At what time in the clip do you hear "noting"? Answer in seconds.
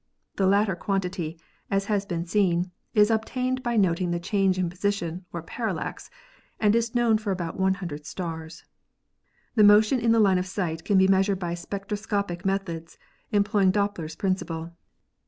3.77-4.09